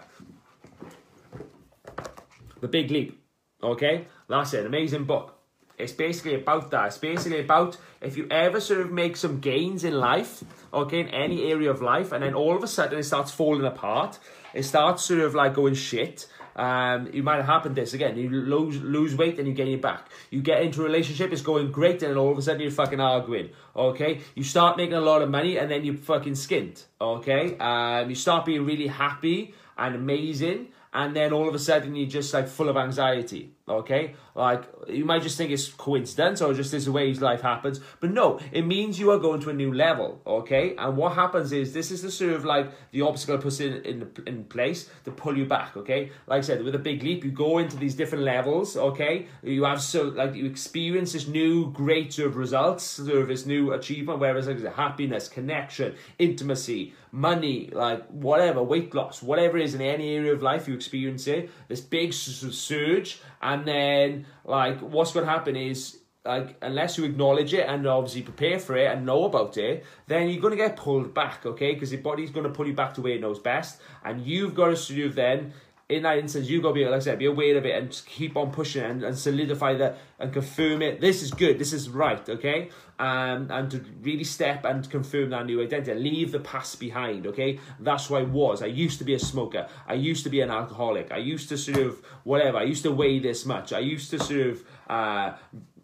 the 2.61 2.69
Big 2.69 2.91
Leap. 2.91 3.23
Okay, 3.63 4.07
that's 4.29 4.55
it. 4.55 4.67
Amazing 4.67 5.05
book. 5.05 5.37
It's 5.79 5.93
basically 5.93 6.35
about 6.35 6.71
that. 6.71 6.87
It's 6.87 6.99
basically 6.99 7.41
about 7.41 7.77
if 8.01 8.17
you 8.17 8.27
ever 8.31 8.61
sort 8.61 8.81
of 8.81 8.91
make 8.91 9.17
some 9.17 9.41
gains 9.41 9.85
in 9.85 9.95
life, 9.95 10.43
okay, 10.73 11.01
in 11.01 11.09
any 11.09 11.51
area 11.51 11.71
of 11.71 11.83
life, 11.83 12.13
and 12.13 12.23
then 12.23 12.35
all 12.35 12.57
of 12.57 12.63
a 12.63 12.69
sudden 12.69 12.99
it 12.99 13.03
starts 13.03 13.31
falling 13.31 13.65
apart. 13.65 14.19
It 14.55 14.63
starts 14.63 15.05
sort 15.05 15.21
of 15.21 15.35
like 15.35 15.55
going 15.55 15.75
shit 15.75 16.29
um, 16.57 17.11
you 17.13 17.23
might 17.23 17.37
have 17.37 17.47
happened 17.47 17.77
this 17.77 17.93
again. 17.93 18.17
You 18.17 18.29
lose 18.29 18.81
lose 18.81 19.15
weight 19.15 19.39
and 19.39 19.47
you 19.47 19.55
gain 19.55 19.69
it 19.69 19.83
back. 19.83 20.09
You 20.31 20.41
get 20.41 20.63
into 20.63 20.81
a 20.81 20.85
relationship, 20.85 21.33
it's 21.33 21.43
going 21.43 21.71
great, 21.71 22.03
and 22.03 22.17
all 22.17 22.33
of 22.33 22.39
a 22.39 22.43
sudden 22.43 22.63
you're 22.63 22.71
fucking 22.71 23.01
arguing. 23.01 23.51
Okay, 23.75 24.21
you 24.35 24.43
start 24.43 24.77
making 24.77 24.95
a 24.95 25.01
lot 25.01 25.23
of 25.23 25.31
money 25.31 25.59
and 25.59 25.71
then 25.71 25.85
you're 25.85 25.97
fucking 25.97 26.33
skint. 26.33 26.85
Okay, 27.01 27.57
um, 27.59 28.09
you 28.09 28.17
start 28.17 28.47
being 28.47 28.65
really 28.65 28.87
happy 28.87 29.55
and 29.77 29.95
amazing, 29.95 30.69
and 30.95 31.15
then 31.15 31.33
all 31.33 31.47
of 31.47 31.55
a 31.55 31.59
sudden 31.59 31.95
you're 31.95 32.09
just 32.09 32.33
like 32.33 32.49
full 32.49 32.69
of 32.69 32.77
anxiety. 32.77 33.53
Okay, 33.69 34.15
like 34.37 34.63
you 34.87 35.05
might 35.05 35.23
just 35.23 35.37
think 35.37 35.51
it's 35.51 35.67
coincidence 35.67 36.41
or 36.41 36.55
just 36.55 36.71
this 36.71 36.83
is 36.83 36.85
the 36.85 36.93
way 36.93 37.09
his 37.09 37.21
life 37.21 37.41
happens, 37.41 37.81
but 37.99 38.13
no, 38.13 38.39
it 38.53 38.65
means 38.65 39.01
you 39.01 39.11
are 39.11 39.19
going 39.19 39.41
to 39.41 39.51
a 39.51 39.53
new 39.53 39.75
level. 39.75 40.21
Okay, 40.25 40.77
and 40.77 40.97
what 40.97 41.15
happens 41.15 41.51
is 41.51 41.73
this 41.73 41.91
is 41.91 42.01
the 42.01 42.11
sort 42.13 42.35
of 42.35 42.45
like 42.45 42.71
the 42.93 43.03
obstacle 43.03 43.39
puts 43.39 43.59
in 43.59 43.83
in 43.85 44.09
in 44.25 44.45
place 44.45 44.89
to 45.05 45.11
pull 45.11 45.37
you 45.37 45.47
back. 45.47 45.77
Okay, 45.77 46.13
like 46.29 46.39
I 46.39 46.41
said, 46.43 46.63
with 46.63 46.77
a 46.77 46.79
big 46.79 47.03
leap, 47.03 47.25
you 47.25 47.33
go 47.33 47.59
into 47.59 47.77
these 47.77 47.97
different 47.97 48.23
levels. 48.23 48.77
Okay, 48.77 49.27
you 49.43 49.65
have 49.65 49.83
so 49.83 50.05
like 50.05 50.37
you 50.37 50.47
experience 50.47 51.13
this 51.15 51.27
new 51.27 51.73
great 51.73 52.13
sort 52.13 52.29
of 52.29 52.37
results, 52.37 52.85
sort 52.85 53.19
of 53.19 53.27
this 53.27 53.47
new 53.47 53.73
achievement, 53.73 54.21
whereas 54.21 54.47
like 54.47 54.63
happiness, 54.75 55.29
connection, 55.29 55.97
intimacy, 56.21 56.95
money, 57.11 57.71
like 57.73 58.07
whatever, 58.09 58.63
weight 58.63 58.95
loss, 58.95 59.23
whatever 59.23 59.57
it 59.59 59.65
is 59.65 59.75
in 59.75 59.81
any 59.81 60.15
area 60.15 60.33
of 60.33 60.43
life, 60.43 60.69
you 60.69 60.75
experience 60.75 61.27
it. 61.27 61.51
This 61.67 61.81
big 61.81 62.13
surge 62.13 63.21
and 63.41 63.56
then 63.65 64.27
like 64.45 64.81
what's 64.81 65.13
going 65.13 65.27
to 65.27 65.33
happen 65.33 65.57
is 65.57 65.99
like 66.25 66.57
unless 66.61 66.99
you 66.99 67.05
acknowledge 67.05 67.55
it 67.55 67.67
and 67.69 67.87
obviously 67.87 68.23
prepare 68.23 68.59
for 68.59 68.77
it 68.77 68.91
and 68.91 69.07
know 69.07 69.25
about 69.25 69.57
it, 69.57 69.85
then 70.07 70.29
you're 70.29 70.41
going 70.41 70.51
to 70.51 70.57
get 70.57 70.77
pulled 70.77 71.15
back, 71.15 71.47
okay? 71.47 71.75
Because 71.75 71.93
your 71.93 72.03
body's 72.03 72.31
going 72.31 72.45
to 72.45 72.53
pull 72.53 72.67
you 72.67 72.75
back 72.75 72.95
to 72.95 73.03
where 73.03 73.13
it 73.13 73.21
knows 73.21 73.39
best, 73.39 73.81
and 74.05 74.27
you've 74.27 74.55
got 74.55 74.69
to 74.69 74.77
sort 74.77 75.01
of 75.01 75.15
then 75.15 75.53
in 75.89 76.03
that 76.03 76.19
instance, 76.19 76.49
you've 76.49 76.65
got 76.65 76.71
to 76.71 76.75
be, 76.75 76.85
like 76.85 76.95
I 76.95 76.99
said, 76.99 77.19
be 77.19 77.27
aware 77.27 77.57
of 77.57 77.65
it 77.65 77.81
and 77.81 78.03
keep 78.07 78.37
on 78.37 78.51
pushing 78.51 78.83
and, 78.83 79.05
and 79.05 79.17
solidify 79.17 79.75
that 79.75 79.99
and 80.19 80.33
confirm 80.33 80.83
it. 80.83 81.01
This 81.01 81.23
is 81.23 81.31
good. 81.31 81.61
This 81.61 81.73
is 81.73 81.89
right. 81.89 82.29
Okay. 82.29 82.71
Um, 82.99 83.49
and 83.51 83.71
to 83.71 83.85
really 84.03 84.25
step 84.25 84.65
and 84.65 84.89
confirm 84.91 85.31
that 85.31 85.47
new 85.47 85.63
identity. 85.63 85.95
Leave 85.95 86.33
the 86.33 86.41
past 86.41 86.81
behind. 86.81 87.29
Okay. 87.29 87.61
That's 87.79 88.07
who 88.07 88.17
I 88.17 88.23
was. 88.23 88.63
I 88.63 88.67
used 88.67 88.99
to 88.99 89.05
be 89.05 89.15
a 89.15 89.19
smoker. 89.21 89.69
I 89.87 89.95
used 89.95 90.25
to 90.25 90.31
be 90.31 90.41
an 90.41 90.51
alcoholic. 90.51 91.13
I 91.13 91.19
used 91.19 91.49
to 91.51 91.59
sort 91.59 91.79
of 91.79 92.05
whatever. 92.25 92.59
I 92.59 92.65
used 92.65 92.83
to 92.83 92.91
weigh 92.91 93.21
this 93.21 93.47
much. 93.47 93.73
I 93.73 93.79
used 93.79 94.11
to 94.11 94.19
sort 94.19 94.41
of 94.41 94.65
uh, 94.89 95.35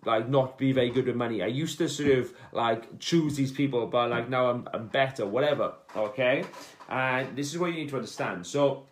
like 0.04 0.28
not 0.28 0.58
be 0.58 0.72
very 0.72 0.90
good 0.90 1.06
with 1.06 1.14
money. 1.14 1.42
I 1.42 1.46
used 1.46 1.78
to 1.78 1.88
sort 1.88 2.10
of 2.10 2.32
like 2.50 2.98
choose 2.98 3.36
these 3.36 3.52
people, 3.52 3.86
but 3.86 4.10
like 4.10 4.28
now 4.28 4.50
I'm 4.50 4.68
I'm 4.74 4.88
better, 4.88 5.26
whatever. 5.26 5.74
Okay, 5.94 6.44
and 6.88 7.36
this 7.36 7.52
is 7.52 7.58
what 7.58 7.68
you 7.68 7.74
need 7.74 7.90
to 7.90 7.96
understand. 7.96 8.46
So 8.46 8.86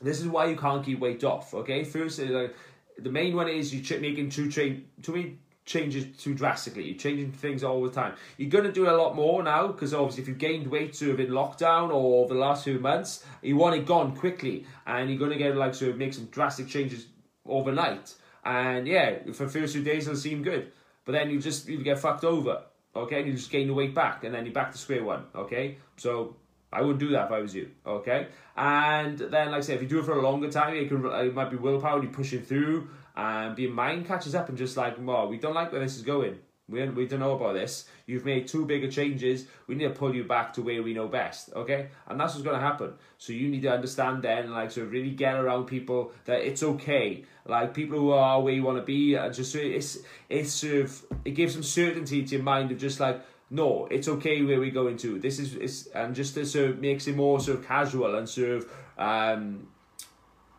this 0.00 0.20
is 0.20 0.28
why 0.28 0.46
you 0.46 0.56
can't 0.56 0.84
keep 0.84 1.00
weight 1.00 1.24
off. 1.24 1.54
Okay, 1.54 1.84
first, 1.84 2.20
uh, 2.20 2.24
like 2.24 2.56
the 2.98 3.10
main 3.10 3.34
one 3.34 3.48
is 3.48 3.74
you 3.74 3.80
ch- 3.80 4.00
making 4.00 4.30
two 4.30 4.50
train 4.50 4.86
too 5.02 5.12
many 5.12 5.38
changes 5.64 6.16
too 6.16 6.34
drastically. 6.34 6.84
You're 6.84 6.98
changing 6.98 7.32
things 7.32 7.62
all 7.62 7.82
the 7.82 7.90
time. 7.90 8.14
You're 8.36 8.50
going 8.50 8.64
to 8.64 8.72
do 8.72 8.88
a 8.88 8.96
lot 8.96 9.14
more 9.14 9.42
now 9.42 9.68
because 9.68 9.92
obviously 9.92 10.22
if 10.22 10.28
you've 10.28 10.38
gained 10.38 10.66
weight 10.66 10.96
sort 10.96 11.12
of 11.12 11.20
in 11.20 11.28
lockdown 11.28 11.92
or 11.92 12.26
the 12.26 12.34
last 12.34 12.64
few 12.64 12.78
months, 12.78 13.24
you 13.42 13.56
want 13.56 13.76
it 13.76 13.84
gone 13.86 14.16
quickly 14.16 14.64
and 14.86 15.10
you're 15.10 15.18
going 15.18 15.30
to 15.30 15.36
get 15.36 15.56
like 15.56 15.74
sort 15.74 15.90
of 15.90 15.98
make 15.98 16.14
some 16.14 16.24
drastic 16.26 16.68
changes 16.68 17.06
overnight. 17.46 18.14
And 18.44 18.88
yeah, 18.88 19.18
for 19.32 19.44
the 19.44 19.50
first 19.50 19.74
few 19.74 19.84
days 19.84 20.06
it'll 20.06 20.18
seem 20.18 20.42
good, 20.42 20.72
but 21.04 21.12
then 21.12 21.28
you 21.30 21.38
just 21.38 21.68
you 21.68 21.82
get 21.82 21.98
fucked 21.98 22.24
over. 22.24 22.62
Okay, 22.96 23.18
and 23.18 23.28
you 23.28 23.34
just 23.34 23.50
gain 23.50 23.68
the 23.68 23.74
weight 23.74 23.94
back, 23.94 24.24
and 24.24 24.34
then 24.34 24.44
you're 24.44 24.54
back 24.54 24.72
to 24.72 24.78
square 24.78 25.04
one. 25.04 25.24
Okay, 25.34 25.76
so 25.96 26.34
I 26.72 26.82
wouldn't 26.82 27.00
do 27.00 27.10
that 27.10 27.26
if 27.26 27.32
I 27.32 27.40
was 27.40 27.54
you. 27.54 27.70
Okay, 27.86 28.28
and 28.56 29.18
then 29.18 29.50
like 29.50 29.58
I 29.58 29.60
say, 29.60 29.74
if 29.74 29.82
you 29.82 29.88
do 29.88 30.00
it 30.00 30.04
for 30.04 30.18
a 30.18 30.22
longer 30.22 30.50
time, 30.50 30.74
it 30.74 30.88
can 30.88 31.04
it 31.04 31.34
might 31.34 31.50
be 31.50 31.56
willpower. 31.56 32.02
You 32.02 32.08
pushing 32.08 32.42
through, 32.42 32.88
and 33.16 33.58
your 33.58 33.72
mind 33.72 34.06
catches 34.06 34.34
up 34.34 34.48
and 34.48 34.58
just 34.58 34.76
like, 34.76 34.96
well, 35.00 35.28
we 35.28 35.38
don't 35.38 35.54
like 35.54 35.72
where 35.72 35.80
this 35.80 35.96
is 35.96 36.02
going. 36.02 36.38
We 36.70 36.80
don't, 36.80 36.94
we 36.94 37.06
don't 37.06 37.20
know 37.20 37.32
about 37.32 37.54
this. 37.54 37.88
You've 38.04 38.26
made 38.26 38.46
too 38.46 38.66
big 38.66 38.84
of 38.84 38.92
changes. 38.92 39.46
We 39.66 39.74
need 39.74 39.84
to 39.84 39.90
pull 39.94 40.14
you 40.14 40.24
back 40.24 40.52
to 40.52 40.62
where 40.62 40.82
we 40.82 40.92
know 40.92 41.08
best, 41.08 41.50
okay? 41.54 41.88
And 42.06 42.20
that's 42.20 42.34
what's 42.34 42.44
going 42.44 42.60
to 42.60 42.62
happen. 42.62 42.92
So 43.16 43.32
you 43.32 43.48
need 43.48 43.62
to 43.62 43.72
understand 43.72 44.22
then, 44.22 44.50
like, 44.50 44.70
so 44.70 44.84
really 44.84 45.12
get 45.12 45.36
around 45.36 45.64
people 45.64 46.12
that 46.26 46.42
it's 46.42 46.62
okay. 46.62 47.24
Like 47.46 47.72
people 47.72 47.98
who 47.98 48.10
are 48.10 48.42
where 48.42 48.52
you 48.52 48.62
want 48.62 48.76
to 48.76 48.84
be, 48.84 49.14
and 49.14 49.32
just 49.32 49.54
it's 49.54 49.98
it's 50.28 50.52
sort 50.52 50.82
of 50.82 51.02
it 51.24 51.30
gives 51.30 51.54
some 51.54 51.62
certainty 51.62 52.22
to 52.22 52.34
your 52.34 52.44
mind 52.44 52.70
of 52.70 52.76
just 52.76 53.00
like 53.00 53.22
no, 53.50 53.86
it's 53.90 54.08
okay 54.08 54.42
where 54.42 54.60
we 54.60 54.70
go 54.70 54.88
into. 54.88 55.18
This 55.18 55.38
is 55.38 55.54
it's 55.54 55.86
and 55.88 56.14
just 56.14 56.34
to 56.34 56.44
sort 56.44 56.70
of 56.70 56.78
makes 56.80 57.06
it 57.06 57.16
more 57.16 57.40
sort 57.40 57.58
of 57.58 57.66
casual 57.66 58.14
and 58.16 58.28
sort 58.28 58.50
of 58.50 58.70
um, 58.98 59.68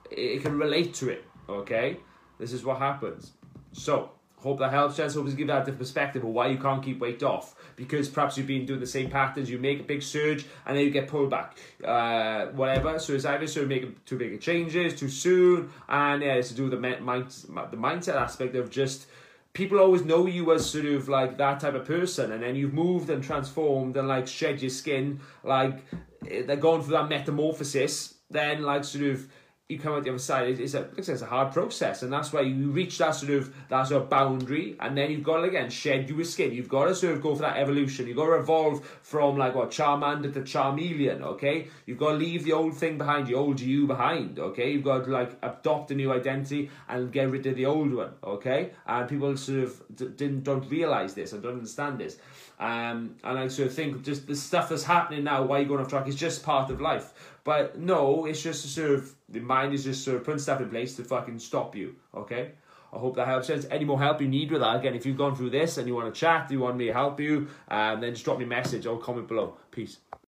it, 0.10 0.20
it 0.20 0.42
can 0.44 0.58
relate 0.58 0.94
to 0.96 1.10
it. 1.10 1.26
Okay, 1.48 1.98
this 2.40 2.54
is 2.54 2.64
what 2.64 2.78
happens. 2.78 3.32
So 3.72 4.12
Hope 4.42 4.60
that 4.60 4.72
helps, 4.72 4.96
gents. 4.96 5.16
Hope 5.16 5.26
to 5.26 5.34
give 5.34 5.48
that 5.48 5.66
the 5.66 5.74
perspective 5.74 6.24
of 6.24 6.30
why 6.30 6.48
you 6.48 6.58
can't 6.58 6.82
keep 6.82 7.00
weight 7.00 7.22
off. 7.24 7.56
Because 7.76 8.08
perhaps 8.08 8.38
you've 8.38 8.48
been 8.48 8.66
doing 8.66 8.80
the 8.80 8.88
same 8.88 9.10
patterns, 9.10 9.50
you 9.50 9.58
make 9.58 9.82
a 9.82 9.84
big 9.84 10.02
surge 10.02 10.46
and 10.66 10.78
then 10.78 10.86
you 10.86 10.92
get 10.92 11.10
pulled 11.10 11.30
back. 11.30 11.58
Uh, 11.84 12.46
whatever. 12.48 13.00
So 13.00 13.14
it's 13.14 13.26
either 13.26 13.44
of 13.44 13.68
making 13.68 13.98
too 14.06 14.18
big 14.18 14.40
changes 14.40 14.98
too 14.98 15.10
soon, 15.10 15.70
and 15.90 16.22
yeah, 16.22 16.36
it's 16.36 16.50
to 16.50 16.54
do 16.54 16.70
with 16.70 16.72
the 16.72 17.00
mind, 17.02 17.28
the 17.28 17.78
mindset 17.78 18.16
aspect 18.16 18.56
of 18.56 18.70
just 18.70 19.08
people 19.54 19.80
always 19.80 20.04
know 20.04 20.26
you 20.26 20.52
as 20.54 20.70
sort 20.70 20.86
of 20.86 21.10
like 21.10 21.38
that 21.38 21.60
type 21.60 21.74
of 21.74 21.86
person, 21.86 22.32
and 22.32 22.44
then 22.44 22.56
you've 22.56 22.74
moved 22.74 23.10
and 23.10 23.24
transformed 23.24 23.98
and 23.98 24.08
like 24.08 24.28
shed 24.28 24.62
your 24.62 24.70
skin, 24.70 25.20
like 25.44 25.86
eh, 26.30 26.44
they're 26.46 26.56
going 26.56 26.82
through 26.82 26.94
that 26.94 27.10
metamorphosis. 27.10 28.16
Then 28.30 28.62
like 28.64 28.84
sort 28.84 29.06
of 29.06 29.28
you 29.70 29.78
come 29.78 29.94
out 29.94 30.04
the 30.04 30.10
other 30.10 30.18
side, 30.18 30.60
it's, 30.60 30.74
a, 30.74 30.90
it's 30.98 31.10
a 31.10 31.26
hard 31.28 31.54
process, 31.54 32.02
and 32.02 32.12
that's 32.12 32.34
why 32.34 32.42
you 32.42 32.72
reach 32.72 32.98
that 32.98 33.12
sort 33.12 33.32
of 33.32 33.54
that 33.70 33.88
sort 33.88 34.02
of 34.02 34.10
boundary, 34.10 34.76
and 34.80 34.98
then 34.98 35.12
you've 35.12 35.24
got 35.24 35.38
to 35.38 35.44
again 35.44 35.70
shed 35.70 36.10
your 36.10 36.24
skin. 36.24 36.52
You've 36.52 36.68
got 36.68 36.86
to 36.86 36.96
sort 36.96 37.14
of 37.14 37.22
go 37.22 37.36
for 37.36 37.44
that 37.44 37.58
evolution. 37.58 38.08
You've 38.08 38.18
got 38.18 38.26
to 38.26 38.40
evolve 38.40 38.84
from 39.04 39.38
like 39.38 39.54
what 39.54 39.70
Charmander 39.70 40.34
to 40.34 40.42
Charmeleon. 40.42 41.22
Okay, 41.22 41.68
you've 41.86 42.00
got 42.00 42.14
to 42.14 42.18
leave 42.18 42.46
the 42.46 42.54
old 42.54 42.76
thing 42.78 42.98
behind, 42.98 43.28
the 43.28 43.36
old 43.36 43.60
you 43.60 43.86
behind. 43.86 44.40
Okay, 44.40 44.72
you've 44.72 44.84
got 44.84 45.06
to 45.06 45.12
like 45.12 45.38
adopt 45.44 45.92
a 45.92 45.96
new 45.96 46.12
identity 46.12 46.72
and 46.88 47.12
get 47.12 47.30
rid 47.30 47.46
of 47.46 47.56
the 47.56 47.68
old 47.68 47.94
one. 47.94 48.14
Okay, 48.24 48.72
and 48.88 49.08
people 49.08 49.38
sort 49.38 49.60
of 49.60 49.84
didn't 49.96 50.46
don't 50.46 50.68
realize 50.72 51.14
this 51.14 51.32
and 51.32 51.44
don't 51.44 51.54
understand 51.54 52.00
this. 52.00 52.18
Um, 52.60 53.16
and 53.24 53.40
I 53.40 53.48
sort 53.48 53.68
of 53.68 53.74
think 53.76 54.04
just 54.04 54.28
the 54.28 54.36
stuff 54.36 54.70
that's 54.70 54.84
happening 54.84 55.24
now, 55.24 55.44
why 55.44 55.60
you're 55.60 55.68
going 55.68 55.80
off 55.80 55.90
track, 55.90 56.08
is 56.08 56.16
just 56.16 56.44
part 56.44 56.72
of 56.72 56.82
life. 56.82 57.14
But 57.50 57.80
no, 57.80 58.26
it's 58.26 58.44
just 58.44 58.64
a 58.64 58.68
sort 58.68 58.92
of 58.92 59.16
the 59.28 59.40
mind 59.40 59.74
is 59.74 59.84
just 59.84 60.04
sort 60.04 60.18
of 60.18 60.24
putting 60.24 60.38
stuff 60.38 60.62
in 60.62 60.70
place 60.70 60.96
to 60.98 61.04
fucking 61.04 61.40
stop 61.40 61.76
you. 61.76 61.96
Okay. 62.14 62.52
I 62.94 62.98
hope 63.00 63.16
that 63.16 63.26
helps. 63.26 63.50
Any 63.50 63.86
more 63.86 64.00
help 64.00 64.22
you 64.22 64.28
need 64.28 64.52
with 64.52 64.62
that, 64.62 64.76
again, 64.76 64.94
if 64.94 65.04
you've 65.04 65.18
gone 65.18 65.36
through 65.36 65.50
this 65.50 65.80
and 65.80 65.88
you 65.88 65.96
want 65.96 66.14
to 66.14 66.20
chat, 66.20 66.52
you 66.52 66.60
want 66.60 66.78
me 66.78 66.86
to 66.86 66.94
help 66.94 67.20
you, 67.20 67.48
um, 67.70 68.02
then 68.02 68.14
just 68.14 68.24
drop 68.24 68.38
me 68.38 68.44
a 68.44 68.48
message 68.48 68.86
or 68.86 69.00
comment 69.00 69.28
below. 69.28 69.58
Peace. 69.72 69.98